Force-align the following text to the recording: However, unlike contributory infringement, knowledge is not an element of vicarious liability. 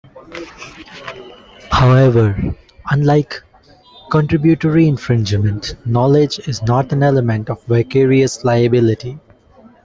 However, 1.71 2.35
unlike 2.89 3.43
contributory 4.09 4.87
infringement, 4.87 5.75
knowledge 5.85 6.39
is 6.47 6.63
not 6.63 6.91
an 6.91 7.03
element 7.03 7.51
of 7.51 7.63
vicarious 7.65 8.43
liability. 8.43 9.19